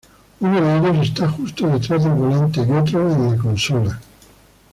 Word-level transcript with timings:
Uno 0.39 0.81
de 0.81 0.89
ellos 0.89 1.09
está 1.09 1.29
justo 1.29 1.67
detrás 1.67 2.03
del 2.03 2.13
volante 2.13 2.65
y 2.67 2.71
otro 2.71 3.07
en 3.13 3.29
la 3.37 3.37
consola. 3.37 4.01